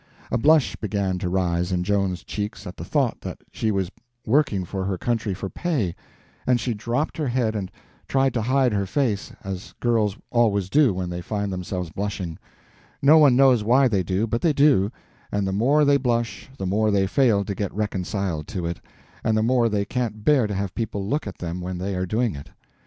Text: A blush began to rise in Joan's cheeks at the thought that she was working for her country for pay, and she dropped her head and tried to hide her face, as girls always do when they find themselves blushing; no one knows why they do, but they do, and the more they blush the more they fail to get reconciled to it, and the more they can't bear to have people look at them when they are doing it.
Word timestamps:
A 0.31 0.37
blush 0.39 0.75
began 0.77 1.19
to 1.19 1.29
rise 1.29 1.71
in 1.71 1.83
Joan's 1.83 2.23
cheeks 2.23 2.65
at 2.65 2.75
the 2.75 2.83
thought 2.83 3.21
that 3.21 3.37
she 3.51 3.69
was 3.69 3.91
working 4.25 4.65
for 4.65 4.83
her 4.85 4.97
country 4.97 5.35
for 5.35 5.47
pay, 5.47 5.93
and 6.47 6.59
she 6.59 6.73
dropped 6.73 7.17
her 7.17 7.27
head 7.27 7.55
and 7.55 7.69
tried 8.07 8.33
to 8.33 8.41
hide 8.41 8.73
her 8.73 8.87
face, 8.87 9.31
as 9.43 9.75
girls 9.79 10.17
always 10.31 10.71
do 10.71 10.91
when 10.91 11.11
they 11.11 11.21
find 11.21 11.53
themselves 11.53 11.91
blushing; 11.91 12.39
no 12.99 13.19
one 13.19 13.35
knows 13.35 13.63
why 13.63 13.87
they 13.87 14.01
do, 14.01 14.25
but 14.25 14.41
they 14.41 14.53
do, 14.53 14.91
and 15.31 15.45
the 15.45 15.53
more 15.53 15.85
they 15.85 15.97
blush 15.97 16.49
the 16.57 16.65
more 16.65 16.89
they 16.89 17.05
fail 17.05 17.45
to 17.45 17.53
get 17.53 17.71
reconciled 17.71 18.47
to 18.47 18.65
it, 18.65 18.81
and 19.23 19.37
the 19.37 19.43
more 19.43 19.69
they 19.69 19.85
can't 19.85 20.23
bear 20.23 20.47
to 20.47 20.55
have 20.55 20.73
people 20.73 21.05
look 21.07 21.27
at 21.27 21.37
them 21.37 21.61
when 21.61 21.77
they 21.77 21.93
are 21.93 22.07
doing 22.07 22.33
it. 22.35 22.49